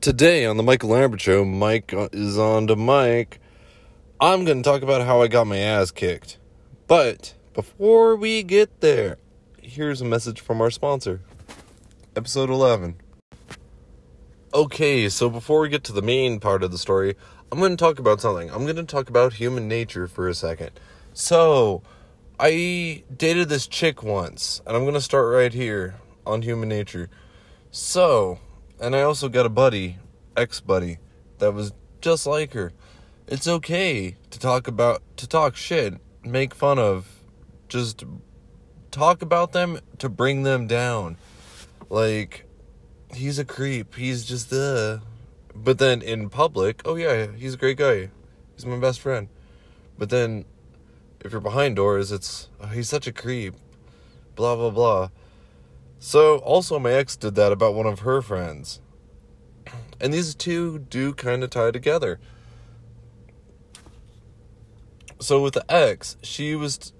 Today 0.00 0.46
on 0.46 0.56
the 0.56 0.62
Michael 0.62 0.88
Lambert 0.88 1.20
Show, 1.20 1.44
Mike 1.44 1.92
uh, 1.92 2.08
is 2.10 2.38
on 2.38 2.68
to 2.68 2.74
Mike. 2.76 3.38
I'm 4.18 4.46
going 4.46 4.62
to 4.62 4.66
talk 4.66 4.80
about 4.80 5.04
how 5.04 5.20
I 5.20 5.28
got 5.28 5.46
my 5.46 5.58
ass 5.58 5.90
kicked. 5.90 6.38
But 6.86 7.34
before 7.52 8.16
we 8.16 8.42
get 8.42 8.80
there, 8.80 9.18
here's 9.60 10.00
a 10.00 10.06
message 10.06 10.40
from 10.40 10.62
our 10.62 10.70
sponsor, 10.70 11.20
episode 12.16 12.48
11. 12.48 12.96
Okay, 14.54 15.10
so 15.10 15.28
before 15.28 15.60
we 15.60 15.68
get 15.68 15.84
to 15.84 15.92
the 15.92 16.00
main 16.00 16.40
part 16.40 16.62
of 16.62 16.72
the 16.72 16.78
story, 16.78 17.14
I'm 17.52 17.58
going 17.58 17.76
to 17.76 17.84
talk 17.84 17.98
about 17.98 18.22
something. 18.22 18.50
I'm 18.50 18.64
going 18.64 18.76
to 18.76 18.84
talk 18.84 19.10
about 19.10 19.34
human 19.34 19.68
nature 19.68 20.06
for 20.06 20.28
a 20.28 20.34
second. 20.34 20.70
So, 21.12 21.82
I 22.38 23.04
dated 23.14 23.50
this 23.50 23.66
chick 23.66 24.02
once, 24.02 24.62
and 24.66 24.74
I'm 24.74 24.84
going 24.84 24.94
to 24.94 25.00
start 25.02 25.30
right 25.30 25.52
here 25.52 25.96
on 26.24 26.40
human 26.40 26.70
nature. 26.70 27.10
So, 27.70 28.38
and 28.80 28.96
I 28.96 29.02
also 29.02 29.28
got 29.28 29.46
a 29.46 29.50
buddy, 29.50 29.98
ex 30.36 30.60
buddy, 30.60 30.98
that 31.38 31.52
was 31.52 31.72
just 32.00 32.26
like 32.26 32.54
her. 32.54 32.72
It's 33.26 33.46
okay 33.46 34.16
to 34.30 34.38
talk 34.38 34.66
about, 34.66 35.02
to 35.18 35.28
talk 35.28 35.54
shit, 35.54 35.94
make 36.24 36.54
fun 36.54 36.78
of, 36.78 37.22
just 37.68 38.04
talk 38.90 39.22
about 39.22 39.52
them 39.52 39.78
to 39.98 40.08
bring 40.08 40.42
them 40.42 40.66
down. 40.66 41.16
Like, 41.88 42.46
he's 43.14 43.38
a 43.38 43.44
creep. 43.44 43.94
He's 43.94 44.24
just 44.24 44.52
uh 44.52 44.98
but 45.54 45.78
then 45.78 46.00
in 46.00 46.30
public, 46.30 46.82
oh 46.84 46.94
yeah, 46.94 47.28
he's 47.36 47.54
a 47.54 47.56
great 47.56 47.76
guy. 47.76 48.10
He's 48.54 48.66
my 48.66 48.78
best 48.78 49.00
friend. 49.00 49.28
But 49.98 50.10
then 50.10 50.44
if 51.24 51.32
you're 51.32 51.40
behind 51.40 51.76
doors, 51.76 52.12
it's 52.12 52.48
oh, 52.60 52.68
he's 52.68 52.88
such 52.88 53.06
a 53.06 53.12
creep. 53.12 53.54
Blah 54.36 54.56
blah 54.56 54.70
blah. 54.70 55.10
So 56.02 56.38
also 56.38 56.78
my 56.78 56.92
ex 56.92 57.14
did 57.14 57.34
that 57.34 57.52
about 57.52 57.74
one 57.74 57.86
of 57.86 58.00
her 58.00 58.22
friends. 58.22 58.80
And 60.00 60.14
these 60.14 60.34
two 60.34 60.78
do 60.78 61.12
kind 61.12 61.44
of 61.44 61.50
tie 61.50 61.70
together. 61.70 62.18
So 65.20 65.42
with 65.42 65.52
the 65.52 65.70
ex, 65.70 66.16
she 66.22 66.56
was 66.56 66.94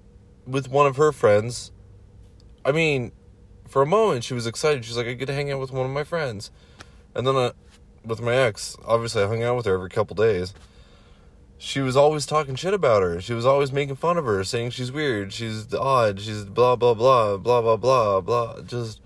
with 0.45 0.69
one 0.69 0.85
of 0.85 0.97
her 0.97 1.11
friends. 1.11 1.71
I 2.63 2.71
mean, 2.71 3.11
for 3.67 3.81
a 3.81 3.87
moment 3.87 4.23
she 4.23 4.35
was 4.35 4.45
excited. 4.45 4.85
She's 4.85 4.97
like, 4.97 5.07
I 5.07 5.13
get 5.13 5.25
to 5.25 5.33
hang 5.33 5.51
out 5.51 5.59
with 5.59 5.71
one 5.71 5.87
of 5.87 5.91
my 5.91 6.03
friends. 6.03 6.51
And 7.15 7.25
then 7.25 7.35
uh, 7.35 7.53
with 8.05 8.21
my 8.21 8.35
ex, 8.35 8.77
obviously 8.85 9.23
I 9.23 9.27
hung 9.27 9.41
out 9.41 9.57
with 9.57 9.65
her 9.65 9.73
every 9.73 9.89
couple 9.89 10.15
days. 10.15 10.53
She 11.63 11.79
was 11.79 11.95
always 11.95 12.25
talking 12.25 12.55
shit 12.55 12.73
about 12.73 13.03
her. 13.03 13.21
She 13.21 13.35
was 13.35 13.45
always 13.45 13.71
making 13.71 13.97
fun 13.97 14.17
of 14.17 14.25
her, 14.25 14.43
saying 14.43 14.71
she's 14.71 14.91
weird, 14.91 15.31
she's 15.31 15.71
odd, 15.75 16.19
she's 16.19 16.43
blah 16.43 16.75
blah 16.75 16.95
blah 16.95 17.37
blah 17.37 17.61
blah 17.61 17.77
blah 17.77 18.19
blah. 18.19 18.61
Just 18.61 18.99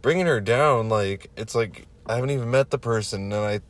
bringing 0.00 0.24
her 0.24 0.40
down. 0.40 0.88
Like 0.88 1.30
it's 1.36 1.54
like 1.54 1.84
I 2.06 2.14
haven't 2.14 2.30
even 2.30 2.50
met 2.50 2.70
the 2.70 2.78
person, 2.78 3.30
and 3.30 3.34
I 3.34 3.60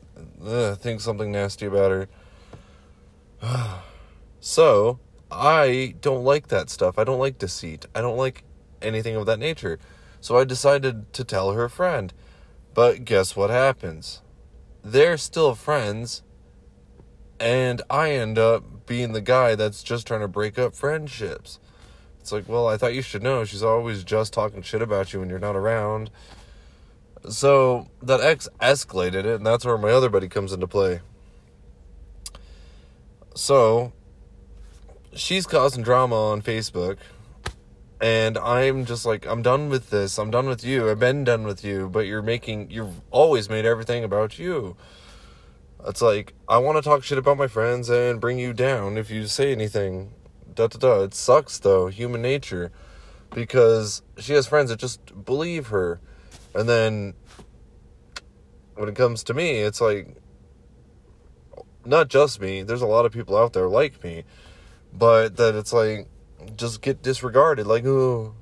ugh, 0.47 0.79
think 0.79 1.01
something 1.01 1.33
nasty 1.33 1.67
about 1.67 1.91
her. 1.91 2.09
so 4.41 5.01
I 5.33 5.97
don't 6.01 6.23
like 6.23 6.47
that 6.47 6.71
stuff. 6.71 6.97
I 6.97 7.03
don't 7.03 7.19
like 7.19 7.39
deceit. 7.39 7.87
I 7.93 8.01
don't 8.01 8.17
like 8.17 8.45
anything 8.81 9.17
of 9.17 9.27
that 9.27 9.41
nature. 9.41 9.81
So 10.21 10.39
I 10.39 10.45
decided 10.45 11.13
to 11.15 11.25
tell 11.25 11.55
her 11.55 11.69
friend. 11.69 12.15
But 12.73 13.05
guess 13.05 13.35
what 13.35 13.51
happens? 13.51 14.23
They're 14.85 15.17
still 15.17 15.57
friends, 15.57 16.23
and 17.41 17.83
I 17.91 18.13
end 18.13 18.39
up 18.39 18.87
being 18.87 19.13
the 19.13 19.21
guy 19.21 19.55
that's 19.55 19.83
just 19.83 20.07
trying 20.07 20.21
to 20.21 20.29
break 20.29 20.59
up 20.59 20.75
friendships. 20.75 21.59
It's 22.21 22.33
like, 22.33 22.49
well, 22.49 22.69
I 22.69 22.77
thought 22.77 22.95
you 22.95 23.03
should 23.03 23.23
know. 23.23 23.45
She's 23.45 23.63
always 23.63 24.05
just 24.05 24.33
talking 24.33 24.63
shit 24.63 24.83
about 24.83 25.13
you 25.13 25.21
when 25.21 25.29
you're 25.29 25.39
not 25.39 25.57
around. 25.57 26.11
So 27.29 27.89
that 28.03 28.21
ex 28.21 28.49
escalated 28.61 29.25
it, 29.25 29.37
and 29.37 29.47
that's 29.47 29.65
where 29.65 29.79
my 29.79 29.91
other 29.91 30.09
buddy 30.09 30.29
comes 30.29 30.53
into 30.53 30.67
play. 30.67 31.01
So 33.35 33.93
she's 35.15 35.47
causing 35.47 35.83
drama 35.83 36.31
on 36.31 36.43
Facebook 36.43 36.99
and 38.01 38.39
I'm 38.39 38.85
just 38.85 39.05
like 39.05 39.27
I'm 39.27 39.43
done 39.43 39.69
with 39.69 39.91
this. 39.91 40.19
I'm 40.19 40.31
done 40.31 40.47
with 40.47 40.65
you. 40.65 40.91
I've 40.91 40.99
been 40.99 41.25
done 41.25 41.45
with 41.45 41.65
you, 41.65 41.89
but 41.89 42.01
you're 42.01 42.23
making 42.23 42.71
you've 42.71 43.01
always 43.11 43.49
made 43.49 43.65
everything 43.65 44.05
about 44.05 44.39
you. 44.39 44.77
It's 45.87 46.03
like 46.03 46.35
I 46.49 46.59
want 46.59 46.77
to 46.77 46.83
talk 46.83 47.05
shit 47.05 47.19
about 47.19 47.39
my 47.39 47.47
friends 47.47 47.89
and 47.89 48.21
bring 48.21 48.39
you 48.39 48.53
down 48.53 48.97
if 48.99 49.11
you 49.11 49.27
say 49.27 49.53
anything. 49.53 50.13
Da 50.55 50.67
da 50.67 50.79
da. 50.79 51.03
It 51.03 51.15
sucks 51.15 51.59
though, 51.59 51.87
human 51.87 52.21
nature, 52.21 52.73
because 53.33 54.03
she 54.19 54.33
has 54.33 54.47
friends 54.47 54.71
that 54.71 54.81
just 54.81 55.25
believe 55.25 55.69
her, 55.69 56.01
and 56.55 56.69
then 56.69 57.15
when 58.75 58.89
it 58.89 58.97
comes 58.97 59.23
to 59.25 59.35
me, 59.35 59.59
it's 59.59 59.81
like 59.81 60.17
not 61.85 62.09
just 62.09 62.41
me. 62.41 62.63
There's 62.63 62.83
a 62.83 62.87
lot 62.87 63.07
of 63.07 63.13
people 63.13 63.37
out 63.37 63.53
there 63.53 63.69
like 63.69 64.03
me, 64.03 64.25
but 64.93 65.37
that 65.37 65.55
it's 65.55 65.73
like 65.73 66.09
just 66.57 66.83
get 66.83 67.03
disregarded. 67.03 67.67
Like, 67.67 67.85
oh, 67.87 68.35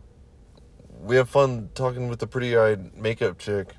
we 1.00 1.16
have 1.16 1.28
fun 1.28 1.70
talking 1.74 2.08
with 2.08 2.18
the 2.18 2.26
pretty 2.26 2.56
eyed 2.56 2.96
makeup 2.96 3.38
chick. 3.38 3.76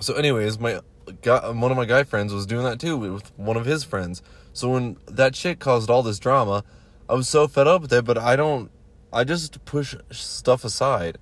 So, 0.00 0.14
anyways, 0.14 0.58
my 0.58 0.80
guy, 1.22 1.48
one 1.50 1.70
of 1.70 1.76
my 1.76 1.84
guy 1.84 2.04
friends 2.04 2.32
was 2.32 2.46
doing 2.46 2.64
that 2.64 2.80
too 2.80 2.96
with 2.96 3.32
one 3.38 3.56
of 3.56 3.64
his 3.64 3.84
friends. 3.84 4.22
So 4.52 4.70
when 4.70 4.96
that 5.06 5.36
shit 5.36 5.58
caused 5.58 5.90
all 5.90 6.02
this 6.02 6.18
drama, 6.18 6.64
I 7.08 7.14
was 7.14 7.28
so 7.28 7.48
fed 7.48 7.66
up 7.66 7.82
with 7.82 7.92
it. 7.92 8.04
But 8.04 8.18
I 8.18 8.36
don't. 8.36 8.70
I 9.12 9.24
just 9.24 9.64
push 9.64 9.94
stuff 10.10 10.64
aside. 10.64 11.18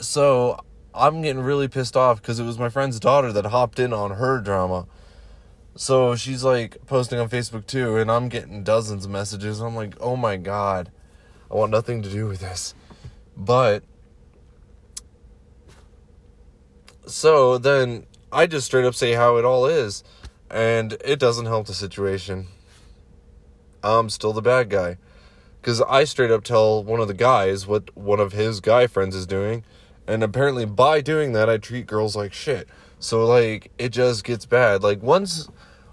So 0.00 0.58
I'm 0.94 1.22
getting 1.22 1.42
really 1.42 1.68
pissed 1.68 1.96
off 1.96 2.20
because 2.20 2.38
it 2.38 2.44
was 2.44 2.58
my 2.58 2.68
friend's 2.68 2.98
daughter 2.98 3.32
that 3.32 3.46
hopped 3.46 3.78
in 3.78 3.92
on 3.92 4.12
her 4.12 4.40
drama. 4.40 4.86
So 5.74 6.16
she's 6.16 6.44
like 6.44 6.76
posting 6.86 7.18
on 7.18 7.28
Facebook 7.28 7.66
too, 7.66 7.96
and 7.96 8.10
I'm 8.10 8.28
getting 8.28 8.62
dozens 8.62 9.06
of 9.06 9.10
messages. 9.10 9.60
I'm 9.60 9.74
like, 9.74 9.94
oh 10.00 10.16
my 10.16 10.36
god, 10.36 10.90
I 11.50 11.54
want 11.54 11.70
nothing 11.70 12.02
to 12.02 12.10
do 12.10 12.26
with 12.26 12.40
this. 12.40 12.74
But, 13.36 13.82
so 17.06 17.58
then 17.58 18.06
I 18.30 18.46
just 18.46 18.66
straight 18.66 18.84
up 18.84 18.94
say 18.94 19.12
how 19.12 19.36
it 19.36 19.44
all 19.44 19.66
is, 19.66 20.04
and 20.50 20.94
it 21.04 21.18
doesn't 21.18 21.46
help 21.46 21.66
the 21.66 21.74
situation. 21.74 22.46
I'm 23.82 24.10
still 24.10 24.32
the 24.32 24.42
bad 24.42 24.70
guy. 24.70 24.98
Because 25.60 25.80
I 25.82 26.04
straight 26.04 26.32
up 26.32 26.42
tell 26.42 26.82
one 26.82 26.98
of 26.98 27.06
the 27.06 27.14
guys 27.14 27.66
what 27.68 27.96
one 27.96 28.18
of 28.18 28.32
his 28.32 28.60
guy 28.60 28.86
friends 28.88 29.14
is 29.14 29.26
doing, 29.26 29.64
and 30.08 30.24
apparently 30.24 30.64
by 30.64 31.00
doing 31.00 31.32
that, 31.32 31.48
I 31.48 31.58
treat 31.58 31.86
girls 31.86 32.16
like 32.16 32.32
shit. 32.32 32.68
So 32.98 33.24
like 33.24 33.70
it 33.78 33.90
just 33.90 34.24
gets 34.24 34.44
bad. 34.44 34.82
Like 34.82 35.02
once 35.02 35.48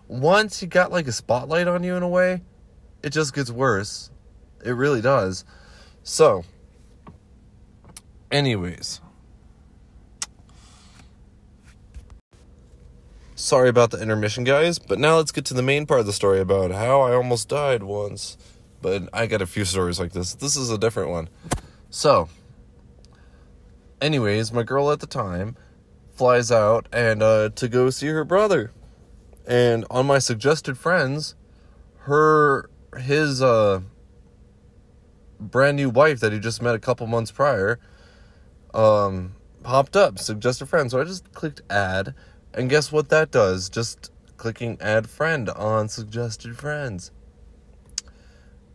once 0.07 0.61
you 0.61 0.67
got 0.67 0.91
like 0.91 1.07
a 1.07 1.11
spotlight 1.11 1.67
on 1.67 1.83
you 1.83 1.95
in 1.95 2.03
a 2.03 2.07
way, 2.07 2.41
it 3.03 3.11
just 3.11 3.33
gets 3.33 3.51
worse. 3.51 4.09
It 4.65 4.71
really 4.71 5.01
does. 5.01 5.45
So, 6.03 6.43
anyways. 8.31 9.01
Sorry 13.39 13.69
about 13.69 13.91
the 13.91 14.01
intermission, 14.01 14.43
guys, 14.43 14.79
but 14.79 14.99
now 14.99 15.15
let's 15.15 15.31
get 15.31 15.45
to 15.45 15.53
the 15.53 15.63
main 15.63 15.85
part 15.85 16.01
of 16.01 16.05
the 16.05 16.11
story 16.11 16.41
about 16.41 16.71
how 16.71 16.99
I 16.99 17.15
almost 17.15 17.47
died 17.47 17.83
once. 17.83 18.37
But 18.81 19.07
I 19.13 19.27
got 19.27 19.41
a 19.41 19.45
few 19.45 19.63
stories 19.63 19.97
like 19.97 20.11
this. 20.11 20.33
This 20.33 20.57
is 20.57 20.69
a 20.69 20.77
different 20.77 21.09
one. 21.09 21.29
So, 21.89 22.27
anyways, 24.01 24.51
my 24.51 24.63
girl 24.63 24.91
at 24.91 24.99
the 24.99 25.07
time 25.07 25.55
flies 26.11 26.51
out 26.51 26.89
and 26.91 27.23
uh, 27.23 27.51
to 27.55 27.69
go 27.69 27.89
see 27.89 28.07
her 28.07 28.25
brother. 28.25 28.73
And 29.47 29.85
on 29.89 30.05
my 30.05 30.19
suggested 30.19 30.77
friends, 30.77 31.35
her 31.99 32.69
his 32.97 33.41
uh 33.41 33.79
brand 35.39 35.77
new 35.77 35.89
wife 35.89 36.19
that 36.19 36.33
he 36.33 36.39
just 36.39 36.61
met 36.61 36.75
a 36.75 36.79
couple 36.79 37.07
months 37.07 37.31
prior 37.31 37.79
um 38.73 39.33
popped 39.63 39.95
up 39.95 40.19
suggested 40.19 40.67
friend. 40.67 40.91
So 40.91 40.99
I 40.99 41.05
just 41.05 41.31
clicked 41.31 41.61
add 41.69 42.13
and 42.53 42.69
guess 42.69 42.91
what 42.91 43.09
that 43.09 43.31
does? 43.31 43.69
Just 43.69 44.11
clicking 44.37 44.77
add 44.81 45.09
friend 45.09 45.49
on 45.49 45.89
suggested 45.89 46.57
friends. 46.57 47.11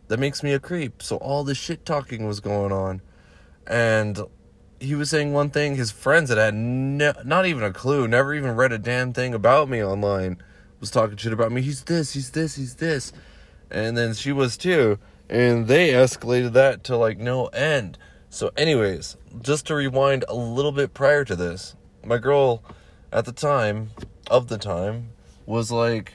That 0.08 0.20
makes 0.20 0.42
me 0.42 0.52
a 0.52 0.60
creep. 0.60 1.02
So 1.02 1.16
all 1.16 1.44
the 1.44 1.54
shit 1.54 1.84
talking 1.84 2.26
was 2.26 2.40
going 2.40 2.72
on. 2.72 3.00
And 3.66 4.20
he 4.78 4.94
was 4.94 5.10
saying 5.10 5.32
one 5.32 5.50
thing. 5.50 5.76
His 5.76 5.90
friends 5.90 6.28
that 6.28 6.38
had 6.38 6.54
no, 6.54 7.14
not 7.24 7.46
even 7.46 7.62
a 7.62 7.72
clue, 7.72 8.06
never 8.06 8.34
even 8.34 8.54
read 8.54 8.72
a 8.72 8.78
damn 8.78 9.12
thing 9.12 9.34
about 9.34 9.68
me 9.68 9.82
online, 9.82 10.42
was 10.78 10.90
talking 10.90 11.16
shit 11.16 11.32
about 11.32 11.50
me. 11.50 11.62
He's 11.62 11.84
this, 11.84 12.12
he's 12.12 12.30
this, 12.30 12.56
he's 12.56 12.76
this. 12.76 13.12
And 13.70 13.96
then 13.96 14.14
she 14.14 14.30
was 14.30 14.56
too. 14.56 14.98
And 15.28 15.66
they 15.66 15.90
escalated 15.90 16.52
that 16.52 16.84
to 16.84 16.96
like 16.96 17.18
no 17.18 17.46
end. 17.46 17.96
So, 18.28 18.50
anyways, 18.56 19.16
just 19.40 19.66
to 19.66 19.74
rewind 19.74 20.24
a 20.28 20.34
little 20.34 20.72
bit 20.72 20.92
prior 20.92 21.24
to 21.24 21.34
this, 21.34 21.76
my 22.04 22.18
girl 22.18 22.62
at 23.14 23.24
the 23.24 23.32
time, 23.32 23.92
of 24.30 24.48
the 24.48 24.58
time, 24.58 25.10
was 25.46 25.70
like, 25.70 26.14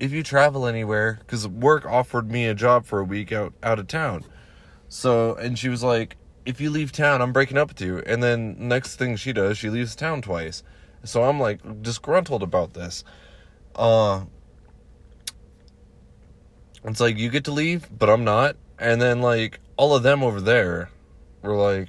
if 0.00 0.10
you 0.10 0.24
travel 0.24 0.66
anywhere, 0.66 1.18
because 1.20 1.46
work 1.46 1.86
offered 1.86 2.28
me 2.28 2.46
a 2.46 2.54
job 2.54 2.86
for 2.86 2.98
a 2.98 3.04
week 3.04 3.30
out, 3.30 3.52
out 3.62 3.78
of 3.78 3.86
town. 3.86 4.24
So, 4.88 5.34
and 5.34 5.56
she 5.56 5.68
was 5.68 5.84
like, 5.84 6.16
if 6.44 6.60
you 6.60 6.70
leave 6.70 6.90
town, 6.90 7.22
I'm 7.22 7.32
breaking 7.32 7.58
up 7.58 7.68
with 7.68 7.80
you. 7.80 7.98
And 7.98 8.22
then 8.22 8.56
next 8.58 8.96
thing 8.96 9.14
she 9.16 9.32
does, 9.32 9.58
she 9.58 9.70
leaves 9.70 9.94
town 9.94 10.22
twice. 10.22 10.62
So 11.04 11.24
I'm 11.24 11.38
like 11.38 11.82
disgruntled 11.82 12.42
about 12.42 12.74
this. 12.74 13.04
Uh 13.74 14.24
it's 16.84 17.00
like 17.00 17.16
you 17.16 17.30
get 17.30 17.44
to 17.44 17.52
leave, 17.52 17.88
but 17.96 18.10
I'm 18.10 18.24
not. 18.24 18.56
And 18.78 19.00
then 19.00 19.20
like 19.20 19.60
all 19.76 19.94
of 19.94 20.02
them 20.02 20.22
over 20.22 20.40
there 20.40 20.90
were 21.42 21.56
like 21.56 21.88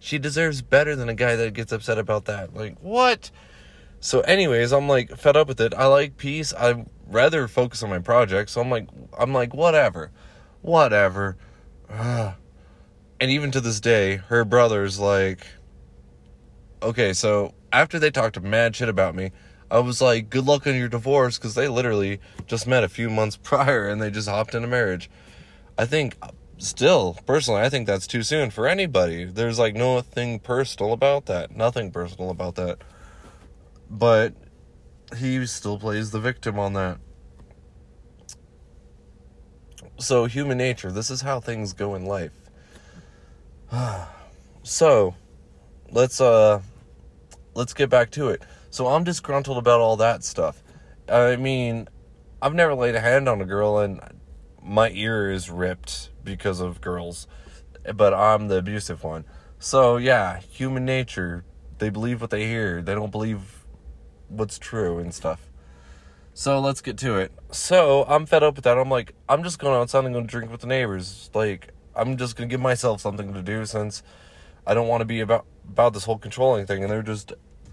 she 0.00 0.18
deserves 0.18 0.62
better 0.62 0.96
than 0.96 1.08
a 1.08 1.14
guy 1.14 1.36
that 1.36 1.54
gets 1.54 1.70
upset 1.70 1.98
about 1.98 2.24
that. 2.24 2.54
Like, 2.54 2.76
what? 2.80 3.30
So 4.00 4.20
anyways, 4.22 4.72
I'm 4.72 4.88
like 4.88 5.16
fed 5.16 5.36
up 5.36 5.46
with 5.46 5.60
it. 5.60 5.72
I 5.74 5.86
like 5.86 6.16
peace. 6.16 6.52
I 6.52 6.84
rather 7.06 7.46
focus 7.46 7.82
on 7.82 7.90
my 7.90 8.00
project. 8.00 8.50
So 8.50 8.60
I'm 8.60 8.70
like 8.70 8.88
I'm 9.16 9.32
like 9.32 9.54
whatever. 9.54 10.10
Whatever. 10.62 11.36
Ugh 11.88 12.34
and 13.20 13.30
even 13.30 13.50
to 13.50 13.60
this 13.60 13.80
day, 13.80 14.16
her 14.16 14.44
brother's 14.44 14.98
like, 14.98 15.46
okay, 16.82 17.12
so 17.12 17.54
after 17.70 17.98
they 17.98 18.10
talked 18.10 18.40
mad 18.40 18.74
shit 18.74 18.88
about 18.88 19.14
me, 19.14 19.30
I 19.70 19.78
was 19.80 20.00
like, 20.00 20.30
good 20.30 20.46
luck 20.46 20.66
on 20.66 20.74
your 20.74 20.88
divorce, 20.88 21.38
because 21.38 21.54
they 21.54 21.68
literally 21.68 22.18
just 22.46 22.66
met 22.66 22.82
a 22.82 22.88
few 22.88 23.10
months 23.10 23.36
prior 23.42 23.86
and 23.86 24.00
they 24.00 24.10
just 24.10 24.28
hopped 24.28 24.54
into 24.54 24.66
marriage. 24.66 25.10
I 25.76 25.84
think, 25.84 26.16
still, 26.60 27.16
personally, 27.26 27.62
I 27.62 27.68
think 27.68 27.86
that's 27.86 28.06
too 28.06 28.22
soon 28.22 28.50
for 28.50 28.66
anybody. 28.68 29.24
There's 29.24 29.58
like 29.58 29.74
nothing 29.74 30.38
personal 30.38 30.92
about 30.92 31.26
that. 31.26 31.56
Nothing 31.56 31.90
personal 31.90 32.30
about 32.30 32.54
that. 32.54 32.78
But 33.90 34.34
he 35.16 35.44
still 35.46 35.78
plays 35.78 36.12
the 36.12 36.20
victim 36.20 36.58
on 36.58 36.74
that. 36.74 36.98
So, 39.98 40.24
human 40.26 40.56
nature, 40.56 40.90
this 40.90 41.10
is 41.10 41.20
how 41.20 41.40
things 41.40 41.74
go 41.74 41.94
in 41.94 42.06
life 42.06 42.32
so, 44.62 45.14
let's 45.90 46.20
uh 46.20 46.60
let's 47.54 47.74
get 47.74 47.90
back 47.90 48.10
to 48.12 48.28
it. 48.28 48.42
So 48.70 48.86
I'm 48.86 49.04
disgruntled 49.04 49.58
about 49.58 49.80
all 49.80 49.96
that 49.96 50.24
stuff. 50.24 50.62
I 51.08 51.36
mean, 51.36 51.88
I've 52.40 52.54
never 52.54 52.74
laid 52.74 52.94
a 52.94 53.00
hand 53.00 53.28
on 53.28 53.40
a 53.40 53.44
girl 53.44 53.78
and 53.78 54.00
my 54.62 54.90
ear 54.90 55.30
is 55.30 55.50
ripped 55.50 56.10
because 56.22 56.60
of 56.60 56.80
girls, 56.80 57.26
but 57.94 58.14
I'm 58.14 58.48
the 58.48 58.56
abusive 58.58 59.02
one. 59.02 59.24
So, 59.58 59.96
yeah, 59.96 60.40
human 60.40 60.84
nature. 60.84 61.44
They 61.78 61.90
believe 61.90 62.20
what 62.20 62.30
they 62.30 62.46
hear. 62.46 62.82
They 62.82 62.94
don't 62.94 63.12
believe 63.12 63.64
what's 64.28 64.58
true 64.58 64.98
and 64.98 65.12
stuff. 65.12 65.40
So 66.34 66.60
let's 66.60 66.80
get 66.80 66.96
to 66.98 67.16
it. 67.16 67.32
So 67.50 68.04
I'm 68.08 68.26
fed 68.26 68.42
up 68.42 68.56
with 68.56 68.64
that. 68.64 68.78
I'm 68.78 68.90
like, 68.90 69.14
I'm 69.28 69.42
just 69.42 69.58
going 69.58 69.74
outside 69.74 70.04
and 70.04 70.14
going 70.14 70.26
to 70.26 70.30
drink 70.30 70.50
with 70.50 70.60
the 70.60 70.66
neighbors. 70.66 71.30
Like, 71.34 71.72
I'm 71.94 72.16
just 72.16 72.36
gonna 72.36 72.48
give 72.48 72.60
myself 72.60 73.00
something 73.00 73.34
to 73.34 73.42
do 73.42 73.64
since 73.66 74.02
I 74.66 74.74
don't 74.74 74.88
want 74.88 75.00
to 75.00 75.04
be 75.04 75.20
about 75.20 75.44
about 75.68 75.92
this 75.92 76.04
whole 76.04 76.18
controlling 76.18 76.66
thing, 76.66 76.82
and 76.82 76.90
they're 76.90 77.02
just 77.02 77.32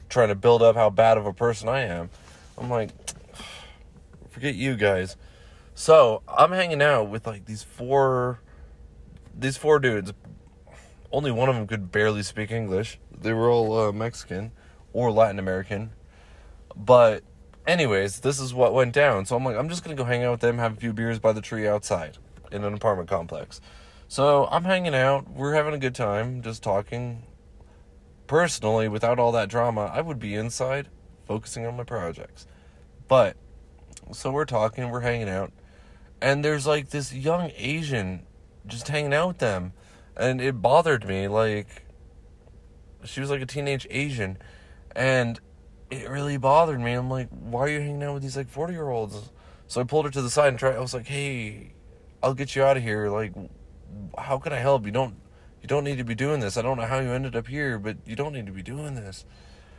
trying 0.10 0.30
to 0.30 0.36
build 0.36 0.62
up 0.62 0.76
how 0.76 0.90
bad 0.90 1.18
of 1.18 1.26
a 1.26 1.34
person 1.34 1.70
I 1.70 1.82
am. 1.82 2.10
I'm 2.58 2.70
like, 2.70 2.90
forget 4.30 4.56
you 4.56 4.76
guys. 4.76 5.16
So 5.80 6.24
I'm 6.28 6.54
hanging 6.54 6.82
out 6.82 7.04
with 7.12 7.28
like 7.28 7.46
these 7.46 7.62
four, 7.62 8.40
these 9.38 9.58
four 9.58 9.78
dudes. 9.78 10.12
Only 11.12 11.32
one 11.32 11.50
of 11.50 11.56
them 11.56 11.68
could 11.68 11.92
barely 11.92 12.24
speak 12.24 12.50
English. 12.50 13.00
They 13.16 13.32
were 13.32 13.48
all 13.48 13.78
uh, 13.78 13.92
Mexican 13.92 14.54
or 14.92 15.12
Latin 15.12 15.38
American. 15.38 15.92
But, 16.76 17.24
anyways, 17.68 18.22
this 18.22 18.40
is 18.40 18.56
what 18.56 18.74
went 18.74 18.92
down. 18.92 19.28
So 19.28 19.36
I'm 19.36 19.46
like, 19.46 19.56
I'm 19.56 19.70
just 19.70 19.84
gonna 19.84 19.96
go 19.96 20.04
hang 20.04 20.24
out 20.24 20.32
with 20.32 20.40
them, 20.40 20.58
have 20.58 20.74
a 20.74 20.78
few 20.78 20.94
beers 20.94 21.20
by 21.20 21.32
the 21.32 21.42
tree 21.42 21.68
outside 21.68 22.18
in 22.52 22.64
an 22.64 22.74
apartment 22.74 23.08
complex. 23.08 23.62
So 24.08 24.48
I'm 24.48 24.64
hanging 24.64 24.96
out. 24.96 25.30
We're 25.30 25.54
having 25.54 25.76
a 25.76 25.80
good 25.80 25.94
time, 25.94 26.42
just 26.42 26.64
talking. 26.64 27.22
Personally, 28.26 28.88
without 28.88 29.20
all 29.20 29.32
that 29.34 29.48
drama, 29.48 29.92
I 29.94 30.02
would 30.02 30.18
be 30.18 30.34
inside 30.34 30.88
focusing 31.28 31.68
on 31.68 31.78
my 31.78 31.84
projects. 31.84 32.48
But, 33.08 33.38
so 34.12 34.32
we're 34.32 34.46
talking, 34.46 34.90
we're 34.90 35.02
hanging 35.02 35.30
out, 35.30 35.54
and 36.22 36.44
there's 36.44 36.66
like 36.68 36.90
this 36.90 37.14
young 37.14 37.52
Asian 37.56 38.26
just 38.66 38.88
hanging 38.88 39.14
out 39.14 39.28
with 39.28 39.38
them. 39.40 39.74
And 40.16 40.42
it 40.42 40.62
bothered 40.62 41.08
me. 41.08 41.28
Like, 41.28 41.86
she 43.04 43.22
was 43.22 43.30
like 43.30 43.42
a 43.42 43.46
teenage 43.46 43.88
Asian. 43.90 44.38
And 44.96 45.40
it 45.92 46.10
really 46.10 46.38
bothered 46.38 46.80
me. 46.80 46.94
I'm 46.94 47.10
like, 47.10 47.30
why 47.30 47.62
are 47.62 47.70
you 47.70 47.80
hanging 47.80 48.04
out 48.04 48.16
with 48.16 48.24
these 48.24 48.36
like 48.36 48.50
40 48.50 48.74
year 48.74 48.90
olds? 48.90 49.32
So 49.68 49.82
I 49.82 49.84
pulled 49.84 50.06
her 50.06 50.12
to 50.12 50.22
the 50.22 50.30
side 50.30 50.50
and 50.50 50.60
tried. 50.60 50.76
I 50.76 50.80
was 50.80 50.94
like, 50.94 51.08
hey, 51.08 51.74
I'll 52.24 52.34
get 52.34 52.56
you 52.56 52.64
out 52.64 52.78
of 52.78 52.84
here. 52.84 53.10
Like, 53.10 53.34
how 54.18 54.38
can 54.38 54.54
I 54.54 54.58
help? 54.58 54.86
You 54.86 54.92
don't 54.92 55.16
you 55.62 55.68
don't 55.68 55.84
need 55.84 55.98
to 55.98 56.04
be 56.04 56.16
doing 56.16 56.40
this. 56.40 56.56
I 56.56 56.62
don't 56.62 56.78
know 56.78 56.86
how 56.86 57.00
you 57.00 57.10
ended 57.10 57.36
up 57.36 57.48
here, 57.48 57.78
but 57.78 57.98
you 58.06 58.16
don't 58.16 58.34
need 58.34 58.46
to 58.46 58.52
be 58.52 58.64
doing 58.64 58.96
this. 58.96 59.26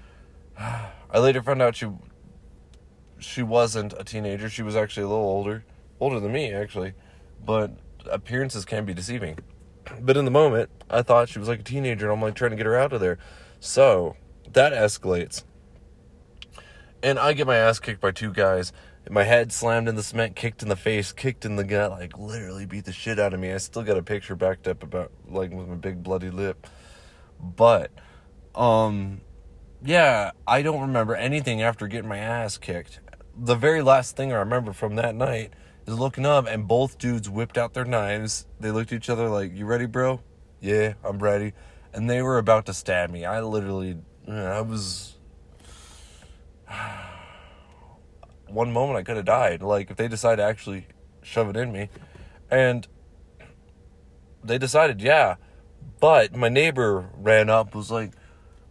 I 0.59 1.19
later 1.19 1.43
found 1.43 1.63
out 1.63 1.77
she 1.77 1.89
she 3.19 3.43
wasn't 3.43 3.95
a 3.99 4.05
teenager. 4.05 4.49
She 4.49 4.63
was 4.63 4.77
actually 4.77 5.05
a 5.05 5.09
little 5.09 5.25
older, 5.25 5.65
older 6.01 6.21
than 6.21 6.33
me 6.33 6.53
actually, 6.53 6.95
but 7.45 7.73
appearances 8.11 8.65
can 8.65 8.85
be 8.85 8.95
deceiving. 8.95 9.39
But 10.03 10.19
in 10.19 10.27
the 10.27 10.31
moment, 10.31 10.69
I 10.91 11.01
thought 11.01 11.31
she 11.31 11.39
was 11.39 11.49
like 11.49 11.61
a 11.61 11.63
teenager, 11.63 12.05
and 12.05 12.13
I'm 12.13 12.21
like 12.21 12.35
trying 12.35 12.51
to 12.51 12.59
get 12.59 12.67
her 12.67 12.77
out 12.77 12.93
of 12.93 13.01
there. 13.01 13.17
So 13.59 14.17
that 14.53 14.75
escalates, 14.75 15.45
and 17.03 17.19
I 17.19 17.33
get 17.33 17.47
my 17.47 17.57
ass 17.57 17.79
kicked 17.79 18.03
by 18.03 18.11
two 18.11 18.31
guys 18.31 18.71
my 19.11 19.25
head 19.25 19.53
slammed 19.53 19.89
in 19.89 19.95
the 19.95 20.03
cement, 20.03 20.37
kicked 20.37 20.63
in 20.63 20.69
the 20.69 20.77
face, 20.77 21.13
kicked 21.13 21.45
in 21.45 21.57
the 21.57 21.65
gut, 21.65 21.91
like 21.91 22.19
literally 22.19 22.67
beat 22.67 22.85
the 22.85 22.93
shit 22.93 23.19
out 23.19 23.33
of 23.33 23.41
me. 23.41 23.53
I 23.53 23.59
still 23.59 23.83
got 23.83 23.97
a 23.97 24.03
picture 24.03 24.37
backed 24.37 24.69
up 24.69 24.83
about 24.83 25.11
like 25.27 25.51
with 25.51 25.69
my 25.69 25.77
big 25.77 26.03
bloody 26.03 26.31
lip. 26.31 26.67
But 27.41 27.91
um 28.55 29.21
yeah, 29.83 30.33
I 30.47 30.63
don't 30.63 30.81
remember 30.81 31.15
anything 31.15 31.63
after 31.63 31.87
getting 31.87 32.09
my 32.09 32.19
ass 32.19 32.59
kicked. 32.59 33.01
The 33.37 33.55
very 33.55 33.83
last 33.83 34.17
thing 34.17 34.33
I 34.33 34.37
remember 34.37 34.73
from 34.73 34.97
that 34.97 35.15
night 35.15 35.53
is 35.89 35.99
looking 35.99 36.27
up 36.27 36.47
and 36.47 36.69
both 36.69 36.99
dudes 36.99 37.31
whipped 37.31 37.57
out 37.57 37.73
their 37.73 37.87
knives. 37.87 38.47
They 38.61 38.71
looked 38.71 38.93
at 38.93 38.97
each 38.97 39.09
other 39.09 39.29
like, 39.29 39.57
"You 39.57 39.65
ready, 39.65 39.87
bro?" 39.87 40.21
"Yeah, 40.61 40.95
I'm 41.03 41.19
ready." 41.19 41.55
And 41.95 42.11
they 42.11 42.21
were 42.21 42.37
about 42.37 42.67
to 42.67 42.75
stab 42.75 43.11
me. 43.11 43.25
I 43.25 43.41
literally 43.41 43.97
I 44.29 44.61
was 44.61 45.17
one 48.47 48.71
moment 48.71 48.99
I 48.99 49.03
could 49.03 49.17
have 49.17 49.25
died. 49.25 49.63
Like 49.63 49.91
if 49.91 49.97
they 49.97 50.09
decide 50.09 50.37
to 50.37 50.43
actually 50.43 50.87
shove 51.23 51.49
it 51.49 51.57
in 51.57 51.73
me, 51.73 51.89
and 52.51 52.87
they 54.45 54.59
decided, 54.59 55.01
yeah. 55.01 55.37
But 56.01 56.37
my 56.37 56.51
neighbor 56.51 57.09
ran 57.17 57.49
up, 57.49 57.75
was 57.75 57.91
like, 57.91 58.13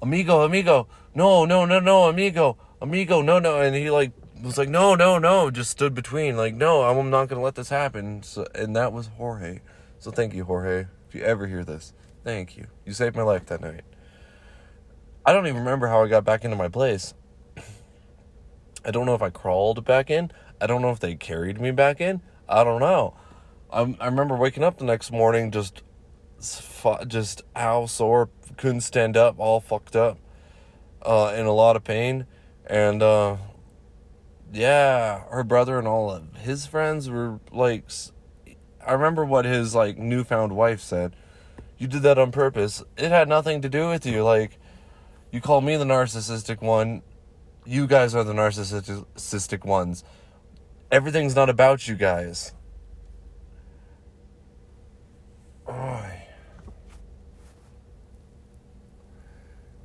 "Amigo, 0.04 0.44
amigo, 0.44 0.88
no, 1.16 1.46
no, 1.46 1.66
no, 1.66 1.80
no, 1.80 2.08
amigo, 2.10 2.58
amigo, 2.80 3.22
no, 3.24 3.40
no," 3.40 3.60
and 3.60 3.76
he 3.76 3.90
like 3.90 4.12
was 4.42 4.58
like, 4.58 4.70
"No, 4.70 4.96
no, 4.96 5.18
no," 5.18 5.52
just 5.52 5.72
stood 5.72 5.94
between, 5.94 6.38
like, 6.38 6.54
"No, 6.54 6.84
I'm 6.84 7.10
not 7.10 7.28
gonna 7.28 7.42
let 7.42 7.56
this 7.56 7.70
happen." 7.70 8.24
So, 8.24 8.46
and 8.56 8.76
that 8.76 8.94
was 8.94 9.08
Jorge. 9.18 9.62
So 10.00 10.12
thank 10.12 10.34
you, 10.34 10.46
Jorge. 10.46 10.88
If 11.08 11.16
you 11.16 11.22
ever 11.22 11.48
hear 11.48 11.64
this, 11.64 11.94
thank 12.24 12.58
you. 12.58 12.68
You 12.86 12.94
saved 12.94 13.16
my 13.16 13.24
life 13.24 13.46
that 13.48 13.62
night. 13.62 13.82
I 15.26 15.34
don't 15.34 15.48
even 15.48 15.60
remember 15.60 15.88
how 15.88 16.04
I 16.04 16.08
got 16.08 16.24
back 16.24 16.46
into 16.46 16.56
my 16.56 16.70
place. 16.70 17.14
I 18.86 18.92
don't 18.92 19.06
know 19.06 19.16
if 19.16 19.22
I 19.22 19.30
crawled 19.30 19.84
back 19.84 20.10
in. 20.10 20.32
I 20.62 20.68
don't 20.68 20.82
know 20.82 20.92
if 20.92 21.00
they 21.00 21.16
carried 21.16 21.60
me 21.60 21.72
back 21.72 22.00
in. 22.00 22.22
I 22.48 22.64
don't 22.64 22.80
know. 22.80 23.16
I, 23.72 23.96
I 24.00 24.06
remember 24.06 24.36
waking 24.36 24.64
up 24.64 24.78
the 24.78 24.86
next 24.86 25.12
morning 25.12 25.52
just 25.52 25.84
just 27.08 27.42
how 27.56 27.86
sore, 27.88 28.30
couldn't 28.58 28.82
stand 28.82 29.18
up, 29.18 29.40
all 29.40 29.60
fucked 29.60 29.96
up, 29.96 30.20
uh, 31.02 31.34
in 31.36 31.46
a 31.46 31.52
lot 31.52 31.76
of 31.76 31.84
pain, 31.84 32.26
and 32.66 33.02
uh, 33.02 33.38
yeah, 34.54 35.24
her 35.30 35.44
brother 35.44 35.78
and 35.78 35.88
all 35.88 36.12
of 36.12 36.36
his 36.38 36.66
friends 36.66 37.10
were 37.10 37.40
like, 37.52 37.90
I 38.86 38.94
remember 38.94 39.26
what 39.26 39.46
his 39.46 39.76
like 39.76 39.98
newfound 39.98 40.56
wife 40.56 40.82
said. 40.82 41.16
You 41.78 41.88
did 41.88 42.02
that 42.04 42.18
on 42.18 42.32
purpose. 42.32 42.84
It 42.98 43.12
had 43.12 43.30
nothing 43.30 43.62
to 43.62 43.70
do 43.70 43.88
with 43.90 44.06
you. 44.06 44.24
Like, 44.24 44.58
you 45.32 45.42
call 45.42 45.62
me 45.62 45.76
the 45.76 45.86
narcissistic 45.86 46.62
one 46.62 47.04
you 47.68 47.86
guys 47.86 48.16
are 48.16 48.24
the 48.24 48.34
narcissistic 48.34 49.66
ones. 49.66 50.04
Everything's 50.90 51.36
not 51.36 51.50
about 51.50 51.88
you 51.88 51.96
guys. 51.96 52.54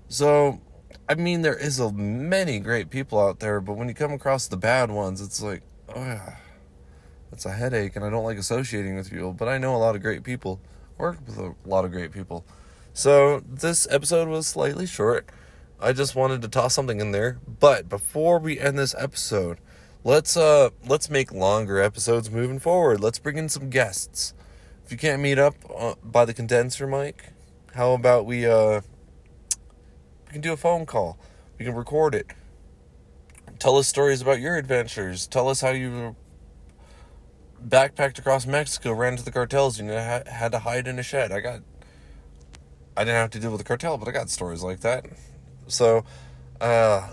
So, 0.07 0.61
I 1.13 1.15
mean, 1.15 1.43
there 1.43 1.55
is 1.55 1.79
a 1.79 1.93
many 1.93 2.59
great 2.59 2.89
people 2.89 3.21
out 3.21 3.39
there, 3.41 3.61
but 3.61 3.75
when 3.75 3.87
you 3.87 3.93
come 3.93 4.13
across 4.13 4.47
the 4.47 4.57
bad 4.57 4.91
ones, 4.91 5.21
it's 5.21 5.43
like, 5.43 5.61
oh 5.95 6.01
yeah, 6.01 6.37
that's 7.31 7.45
a 7.45 7.53
headache, 7.53 7.97
and 7.97 8.03
I 8.03 8.09
don't 8.09 8.25
like 8.25 8.39
associating 8.39 8.97
with 8.97 9.11
people. 9.11 9.35
But 9.35 9.47
I 9.47 9.59
know 9.59 9.77
a 9.77 9.77
lot 9.77 9.95
of 9.95 10.01
great 10.01 10.23
people, 10.23 10.59
work 10.97 11.19
with 11.27 11.37
a 11.37 11.55
lot 11.67 11.85
of 11.85 11.91
great 11.91 12.13
people. 12.13 12.47
So 12.95 13.41
this 13.47 13.87
episode 13.91 14.27
was 14.27 14.47
slightly 14.47 14.87
short. 14.87 15.29
I 15.79 15.93
just 15.93 16.17
wanted 16.17 16.41
to 16.41 16.49
toss 16.49 16.73
something 16.73 16.99
in 16.99 17.13
there. 17.13 17.41
But 17.61 17.91
before 17.91 18.39
we 18.39 18.59
end 18.59 18.79
this 18.79 18.95
episode, 18.99 19.59
let's 20.05 20.35
uh 20.35 20.71
let's 20.89 21.11
make 21.11 21.31
longer 21.31 21.79
episodes 21.79 22.31
moving 22.31 22.59
forward. 22.59 23.01
Let's 23.01 23.19
bring 23.19 23.37
in 23.37 23.51
some 23.51 23.69
guests. 23.69 24.33
If 24.87 24.91
you 24.91 24.97
can't 24.97 25.21
meet 25.21 25.39
up 25.39 25.57
uh, 25.79 25.97
by 26.03 26.25
the 26.25 26.33
condenser 26.33 26.87
mic, 26.87 27.35
How 27.75 27.93
about 27.93 28.25
we 28.25 28.47
uh 28.47 28.81
we 30.33 30.37
can 30.37 30.41
do 30.41 30.55
a 30.55 30.57
phone 30.57 30.87
call. 30.87 31.19
We 31.59 31.67
can 31.67 31.75
record 31.75 32.15
it. 32.15 32.27
Tell 33.59 33.77
us 33.77 33.87
stories 33.87 34.23
about 34.23 34.41
your 34.41 34.57
adventures. 34.57 35.27
Tell 35.27 35.51
us 35.51 35.61
how 35.61 35.73
you 35.73 36.17
backpacked 37.63 38.19
across 38.19 38.47
Mexico, 38.47 38.95
ran 38.95 39.19
to 39.19 39.23
the 39.23 39.31
cartels, 39.31 39.79
and 39.79 39.91
you 39.91 39.95
ha- 39.95 40.23
had 40.27 40.53
to 40.53 40.61
hide 40.61 40.89
in 40.89 40.99
a 40.99 41.03
shed. 41.03 41.33
I 41.33 41.41
got 41.41 41.61
I 42.97 43.05
didn't 43.05 43.17
have 43.17 43.31
to 43.33 43.41
deal 43.41 43.51
with 43.51 43.59
the 43.59 43.65
cartel, 43.65 43.99
but 43.99 44.09
I 44.09 44.11
got 44.11 44.31
stories 44.31 44.63
like 44.63 44.81
that. 44.81 45.05
So, 45.67 46.03
uh 46.63 47.13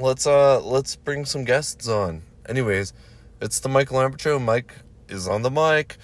let's 0.00 0.26
uh 0.26 0.60
let's 0.60 0.96
bring 0.96 1.26
some 1.26 1.44
guests 1.44 1.86
on. 1.86 2.22
Anyways, 2.48 2.92
it's 3.40 3.60
the 3.60 3.68
Michael 3.68 3.98
Lambert 3.98 4.20
show. 4.20 4.40
Mike 4.40 4.74
is 5.08 5.28
on 5.28 5.42
the 5.42 5.52
mic. 5.52 5.98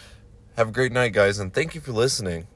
Have 0.56 0.68
a 0.68 0.72
great 0.72 0.92
night, 0.92 1.12
guys, 1.12 1.40
and 1.40 1.52
thank 1.52 1.74
you 1.74 1.80
for 1.80 1.90
listening. 1.90 2.46